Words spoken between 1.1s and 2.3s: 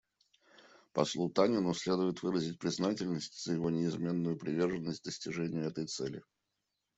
Танину следует